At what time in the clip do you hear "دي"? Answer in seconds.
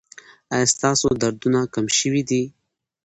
2.29-2.43